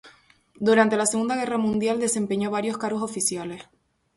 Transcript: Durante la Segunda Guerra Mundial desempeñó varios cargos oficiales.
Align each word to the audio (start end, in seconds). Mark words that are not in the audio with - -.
Durante 0.55 0.97
la 0.97 1.05
Segunda 1.05 1.35
Guerra 1.35 1.59
Mundial 1.59 1.99
desempeñó 1.99 2.49
varios 2.49 2.79
cargos 2.79 3.03
oficiales. 3.03 3.65